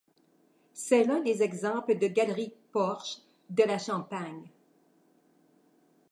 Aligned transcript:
C'est 0.73 1.03
l'un 1.03 1.21
des 1.21 1.43
exemples 1.43 1.95
de 1.95 2.07
galerie-porche 2.07 3.19
de 3.51 3.61
la 3.65 3.77
Champagne. 3.77 4.49